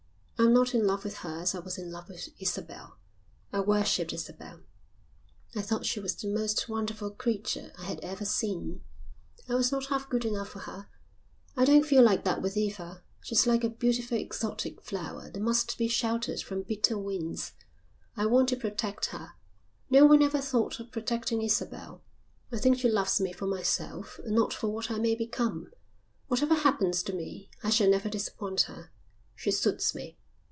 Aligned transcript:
"I'm 0.43 0.53
not 0.55 0.73
in 0.73 0.87
love 0.87 1.03
with 1.03 1.17
her 1.17 1.41
as 1.41 1.53
I 1.53 1.59
was 1.59 1.77
in 1.77 1.91
love 1.91 2.09
with 2.09 2.29
Isabel. 2.39 2.97
I 3.53 3.59
worshipped 3.59 4.11
Isabel. 4.11 4.61
I 5.55 5.61
thought 5.61 5.85
she 5.85 5.99
was 5.99 6.15
the 6.15 6.27
most 6.33 6.67
wonderful 6.67 7.11
creature 7.11 7.71
I 7.77 7.83
had 7.83 7.99
ever 7.99 8.25
seen. 8.25 8.83
I 9.47 9.53
was 9.53 9.71
not 9.71 9.85
half 9.87 10.09
good 10.09 10.25
enough 10.25 10.49
for 10.49 10.61
her. 10.61 10.87
I 11.55 11.63
don't 11.63 11.85
feel 11.85 12.01
like 12.01 12.23
that 12.23 12.41
with 12.41 12.57
Eva. 12.57 13.03
She's 13.21 13.45
like 13.45 13.63
a 13.63 13.69
beautiful 13.69 14.17
exotic 14.17 14.81
flower 14.81 15.29
that 15.29 15.39
must 15.39 15.77
be 15.77 15.87
sheltered 15.87 16.39
from 16.41 16.63
bitter 16.63 16.97
winds. 16.97 17.51
I 18.17 18.25
want 18.25 18.49
to 18.49 18.55
protect 18.57 19.07
her. 19.07 19.33
No 19.91 20.05
one 20.07 20.23
ever 20.23 20.41
thought 20.41 20.79
of 20.79 20.91
protecting 20.91 21.43
Isabel. 21.43 22.01
I 22.51 22.57
think 22.57 22.79
she 22.79 22.89
loves 22.89 23.21
me 23.21 23.31
for 23.31 23.45
myself 23.45 24.19
and 24.25 24.33
not 24.33 24.55
for 24.55 24.69
what 24.69 24.89
I 24.89 24.97
may 24.97 25.13
become. 25.13 25.71
Whatever 26.29 26.55
happens 26.55 27.03
to 27.03 27.13
me 27.13 27.51
I 27.63 27.69
shall 27.69 27.87
never 27.91 28.09
disappoint 28.09 28.61
her. 28.61 28.89
She 29.35 29.51
suits 29.51 29.93
me." 29.93 30.17